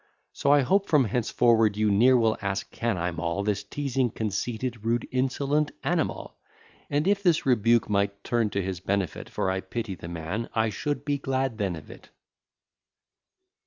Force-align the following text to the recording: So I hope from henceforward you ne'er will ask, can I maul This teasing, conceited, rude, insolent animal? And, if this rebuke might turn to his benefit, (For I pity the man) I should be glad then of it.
So 0.33 0.51
I 0.51 0.61
hope 0.61 0.87
from 0.87 1.03
henceforward 1.05 1.77
you 1.77 1.91
ne'er 1.91 2.17
will 2.17 2.35
ask, 2.41 2.71
can 2.71 2.97
I 2.97 3.11
maul 3.11 3.43
This 3.43 3.63
teasing, 3.63 4.09
conceited, 4.09 4.83
rude, 4.83 5.07
insolent 5.11 5.73
animal? 5.83 6.37
And, 6.89 7.07
if 7.07 7.21
this 7.21 7.45
rebuke 7.45 7.87
might 7.87 8.23
turn 8.23 8.49
to 8.49 8.63
his 8.63 8.79
benefit, 8.79 9.29
(For 9.29 9.51
I 9.51 9.61
pity 9.61 9.93
the 9.93 10.07
man) 10.07 10.49
I 10.55 10.71
should 10.71 11.05
be 11.05 11.19
glad 11.19 11.59
then 11.59 11.75
of 11.75 11.91
it. 11.91 12.09